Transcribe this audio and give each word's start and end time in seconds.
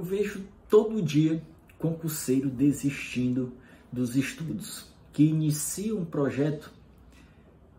Eu 0.00 0.04
vejo 0.04 0.40
todo 0.66 1.02
dia 1.02 1.42
concurseiro 1.76 2.48
desistindo 2.48 3.52
dos 3.92 4.16
estudos, 4.16 4.86
que 5.12 5.24
inicia 5.24 5.94
um 5.94 6.06
projeto 6.06 6.72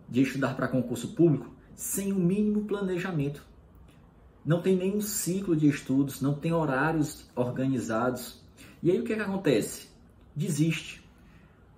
de 0.08 0.22
estudar 0.22 0.56
para 0.56 0.68
concurso 0.68 1.16
público 1.16 1.52
sem 1.74 2.14
o 2.14 2.20
mínimo 2.20 2.66
planejamento. 2.66 3.44
Não 4.46 4.62
tem 4.62 4.76
nenhum 4.76 5.02
ciclo 5.02 5.56
de 5.56 5.68
estudos, 5.68 6.22
não 6.22 6.36
tem 6.36 6.54
horários 6.54 7.26
organizados. 7.36 8.40
E 8.84 8.92
aí 8.92 9.00
o 9.00 9.04
que, 9.04 9.14
é 9.14 9.16
que 9.16 9.24
acontece? 9.24 9.88
Desiste. 10.36 11.04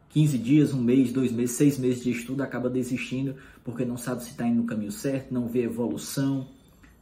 15 0.10 0.38
dias, 0.38 0.74
um 0.74 0.82
mês, 0.82 1.14
dois 1.14 1.32
meses, 1.32 1.56
seis 1.56 1.78
meses 1.78 2.04
de 2.04 2.12
estudo, 2.12 2.44
acaba 2.44 2.70
desistindo 2.70 3.38
porque 3.64 3.86
não 3.86 3.96
sabe 3.96 4.22
se 4.22 4.32
está 4.32 4.46
indo 4.46 4.58
no 4.58 4.68
caminho 4.68 4.92
certo, 4.92 5.34
não 5.34 5.48
vê 5.48 5.62
evolução, 5.62 6.50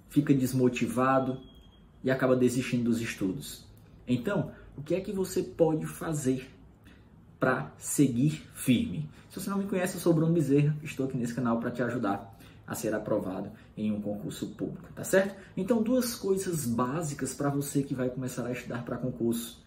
fica 0.10 0.32
desmotivado 0.32 1.50
e 2.04 2.10
acaba 2.12 2.36
desistindo 2.36 2.86
dos 2.86 3.02
estudos. 3.02 3.66
Então, 4.08 4.52
o 4.78 4.82
que 4.82 4.96
é 4.96 5.02
que 5.02 5.12
você 5.12 5.44
pode 5.44 5.86
fazer 5.86 6.50
para 7.40 7.72
seguir 7.78 8.48
firme? 8.54 9.10
Se 9.30 9.40
você 9.40 9.50
não 9.50 9.58
me 9.58 9.68
conhece, 9.68 9.96
eu 9.96 10.02
sou 10.02 10.14
Bruno 10.14 10.34
Bezerra, 10.34 10.76
estou 10.84 11.06
aqui 11.06 11.18
nesse 11.18 11.34
canal 11.34 11.60
para 11.60 11.72
te 11.72 11.82
ajudar 11.82 12.38
a 12.66 12.76
ser 12.76 12.94
aprovado 12.94 13.52
em 13.76 13.92
um 13.92 14.02
concurso 14.02 14.48
público, 14.48 14.88
tá 14.96 15.04
certo? 15.04 15.36
Então, 15.58 15.82
duas 15.82 16.16
coisas 16.16 16.66
básicas 16.66 17.34
para 17.34 17.50
você 17.50 17.84
que 17.84 17.94
vai 17.94 18.10
começar 18.10 18.46
a 18.46 18.52
estudar 18.52 18.84
para 18.84 18.98
concurso: 18.98 19.64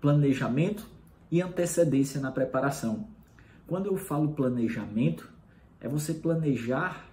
planejamento 0.00 0.86
e 1.30 1.40
antecedência 1.40 2.20
na 2.20 2.30
preparação. 2.30 3.06
Quando 3.66 3.86
eu 3.86 3.96
falo 3.96 4.32
planejamento, 4.32 5.30
é 5.80 5.88
você 5.88 6.12
planejar 6.12 7.08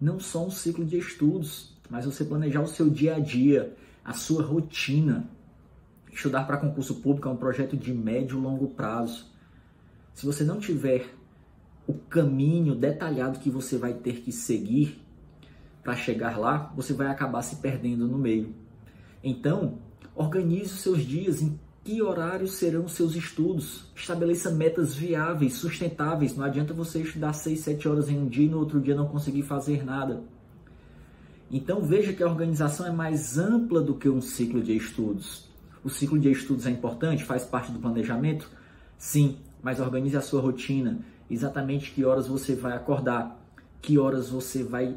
não 0.00 0.18
só 0.18 0.46
um 0.46 0.50
ciclo 0.50 0.84
de 0.84 0.96
estudos, 0.96 1.76
mas 1.90 2.04
você 2.04 2.24
planejar 2.24 2.62
o 2.62 2.66
seu 2.66 2.88
dia 2.88 3.16
a 3.16 3.18
dia, 3.18 3.76
a 4.08 4.14
sua 4.14 4.42
rotina. 4.42 5.28
Estudar 6.10 6.44
para 6.44 6.56
concurso 6.56 6.94
público 6.94 7.28
é 7.28 7.30
um 7.30 7.36
projeto 7.36 7.76
de 7.76 7.92
médio 7.92 8.38
e 8.38 8.40
longo 8.40 8.68
prazo. 8.68 9.26
Se 10.14 10.24
você 10.24 10.42
não 10.42 10.58
tiver 10.58 11.14
o 11.86 11.92
caminho 11.92 12.74
detalhado 12.74 13.38
que 13.38 13.50
você 13.50 13.76
vai 13.76 13.92
ter 13.92 14.22
que 14.22 14.32
seguir 14.32 14.98
para 15.84 15.94
chegar 15.94 16.38
lá, 16.38 16.72
você 16.74 16.94
vai 16.94 17.08
acabar 17.08 17.42
se 17.42 17.56
perdendo 17.56 18.08
no 18.08 18.16
meio. 18.16 18.54
Então, 19.22 19.78
organize 20.14 20.72
os 20.72 20.80
seus 20.80 21.02
dias 21.02 21.42
em 21.42 21.60
que 21.84 22.00
horários 22.00 22.52
serão 22.54 22.86
os 22.86 22.92
seus 22.92 23.14
estudos. 23.14 23.92
Estabeleça 23.94 24.50
metas 24.50 24.94
viáveis, 24.94 25.54
sustentáveis. 25.54 26.34
Não 26.34 26.46
adianta 26.46 26.72
você 26.72 27.02
estudar 27.02 27.34
6, 27.34 27.60
7 27.60 27.86
horas 27.86 28.08
em 28.08 28.18
um 28.18 28.26
dia 28.26 28.46
e 28.46 28.48
no 28.48 28.58
outro 28.58 28.80
dia 28.80 28.94
não 28.94 29.06
conseguir 29.06 29.42
fazer 29.42 29.84
nada. 29.84 30.22
Então 31.50 31.80
veja 31.80 32.12
que 32.12 32.22
a 32.22 32.26
organização 32.26 32.86
é 32.86 32.92
mais 32.92 33.38
ampla 33.38 33.80
do 33.80 33.94
que 33.94 34.08
um 34.08 34.20
ciclo 34.20 34.62
de 34.62 34.76
estudos. 34.76 35.48
O 35.82 35.88
ciclo 35.88 36.18
de 36.18 36.30
estudos 36.30 36.66
é 36.66 36.70
importante, 36.70 37.24
faz 37.24 37.44
parte 37.44 37.72
do 37.72 37.78
planejamento? 37.78 38.50
Sim, 38.98 39.38
mas 39.62 39.80
organize 39.80 40.16
a 40.16 40.20
sua 40.20 40.40
rotina. 40.40 40.98
Exatamente 41.30 41.92
que 41.92 42.04
horas 42.04 42.26
você 42.26 42.54
vai 42.54 42.76
acordar, 42.76 43.40
que 43.80 43.98
horas 43.98 44.28
você 44.28 44.62
vai 44.62 44.96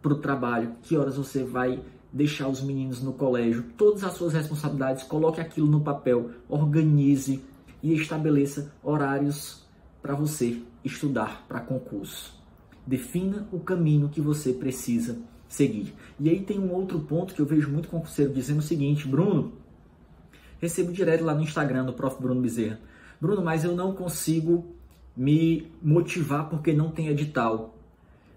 para 0.00 0.12
o 0.12 0.18
trabalho, 0.18 0.76
que 0.82 0.96
horas 0.96 1.16
você 1.16 1.44
vai 1.44 1.82
deixar 2.12 2.48
os 2.48 2.60
meninos 2.60 3.02
no 3.02 3.12
colégio, 3.12 3.64
todas 3.76 4.02
as 4.02 4.14
suas 4.14 4.32
responsabilidades, 4.32 5.04
coloque 5.04 5.40
aquilo 5.40 5.66
no 5.66 5.80
papel, 5.80 6.30
organize 6.48 7.44
e 7.82 7.94
estabeleça 7.94 8.72
horários 8.82 9.64
para 10.02 10.14
você 10.14 10.62
estudar 10.84 11.44
para 11.46 11.60
concurso. 11.60 12.34
Defina 12.86 13.46
o 13.52 13.60
caminho 13.60 14.08
que 14.08 14.20
você 14.20 14.52
precisa 14.52 15.18
seguir. 15.50 15.92
E 16.18 16.30
aí 16.30 16.40
tem 16.40 16.58
um 16.58 16.72
outro 16.72 17.00
ponto 17.00 17.34
que 17.34 17.40
eu 17.40 17.44
vejo 17.44 17.68
muito 17.68 17.88
concurseiro 17.88 18.32
dizendo 18.32 18.60
o 18.60 18.62
seguinte, 18.62 19.06
Bruno, 19.06 19.52
recebo 20.60 20.92
direto 20.92 21.24
lá 21.24 21.34
no 21.34 21.42
Instagram 21.42 21.84
do 21.84 21.92
Prof. 21.92 22.22
Bruno 22.22 22.40
Bezerra. 22.40 22.80
Bruno, 23.20 23.42
mas 23.42 23.64
eu 23.64 23.74
não 23.74 23.92
consigo 23.92 24.64
me 25.14 25.70
motivar 25.82 26.48
porque 26.48 26.72
não 26.72 26.90
tem 26.90 27.08
edital. 27.08 27.76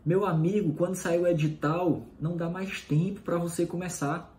Meu 0.04 0.26
amigo, 0.26 0.74
quando 0.74 0.96
sair 0.96 1.20
o 1.20 1.28
edital, 1.28 2.02
não 2.20 2.36
dá 2.36 2.50
mais 2.50 2.82
tempo 2.82 3.22
para 3.22 3.38
você 3.38 3.66
começar. 3.66 4.36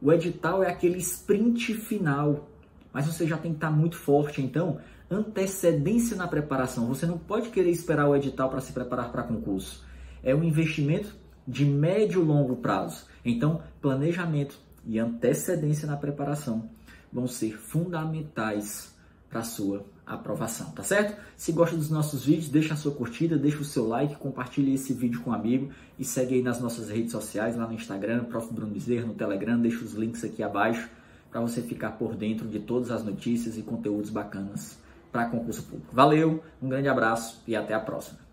O 0.00 0.10
edital 0.12 0.62
é 0.62 0.70
aquele 0.70 0.98
sprint 0.98 1.74
final, 1.74 2.48
mas 2.92 3.04
você 3.04 3.26
já 3.26 3.36
tem 3.36 3.50
que 3.50 3.58
estar 3.58 3.70
tá 3.70 3.76
muito 3.76 3.96
forte. 3.96 4.40
Então, 4.40 4.78
antecedência 5.10 6.16
na 6.16 6.28
preparação. 6.28 6.86
Você 6.86 7.04
não 7.04 7.18
pode 7.18 7.50
querer 7.50 7.70
esperar 7.70 8.08
o 8.08 8.14
edital 8.14 8.48
para 8.48 8.60
se 8.60 8.72
preparar 8.72 9.10
para 9.10 9.24
concurso. 9.24 9.84
É 10.22 10.34
um 10.34 10.44
investimento 10.44 11.14
de 11.50 11.64
médio 11.64 12.22
e 12.22 12.24
longo 12.24 12.56
prazo. 12.56 13.04
Então, 13.24 13.60
planejamento 13.82 14.56
e 14.86 14.98
antecedência 14.98 15.86
na 15.86 15.96
preparação 15.96 16.70
vão 17.12 17.26
ser 17.26 17.58
fundamentais 17.58 18.94
para 19.28 19.40
a 19.40 19.44
sua 19.44 19.84
aprovação, 20.06 20.70
tá 20.70 20.82
certo? 20.82 21.20
Se 21.36 21.52
gosta 21.52 21.76
dos 21.76 21.90
nossos 21.90 22.24
vídeos, 22.24 22.48
deixa 22.48 22.74
a 22.74 22.76
sua 22.76 22.92
curtida, 22.92 23.36
deixa 23.36 23.58
o 23.58 23.64
seu 23.64 23.86
like, 23.86 24.16
compartilhe 24.16 24.74
esse 24.74 24.92
vídeo 24.92 25.20
com 25.22 25.30
um 25.30 25.32
amigo 25.32 25.70
e 25.98 26.04
segue 26.04 26.36
aí 26.36 26.42
nas 26.42 26.60
nossas 26.60 26.88
redes 26.88 27.12
sociais, 27.12 27.56
lá 27.56 27.66
no 27.66 27.74
Instagram, 27.74 28.24
Prof. 28.24 28.52
Bruno 28.52 28.72
Bezerra, 28.72 29.06
no 29.06 29.14
Telegram, 29.14 29.60
deixa 29.60 29.84
os 29.84 29.94
links 29.94 30.24
aqui 30.24 30.42
abaixo 30.42 30.88
para 31.30 31.40
você 31.40 31.62
ficar 31.62 31.92
por 31.92 32.16
dentro 32.16 32.48
de 32.48 32.58
todas 32.58 32.90
as 32.90 33.04
notícias 33.04 33.56
e 33.56 33.62
conteúdos 33.62 34.10
bacanas 34.10 34.78
para 35.12 35.26
concurso 35.26 35.62
público. 35.64 35.94
Valeu, 35.94 36.42
um 36.60 36.68
grande 36.68 36.88
abraço 36.88 37.40
e 37.46 37.54
até 37.54 37.74
a 37.74 37.80
próxima. 37.80 38.29